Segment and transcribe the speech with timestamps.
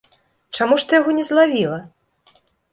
[0.57, 1.79] Чаму ж ты яго не злавіла?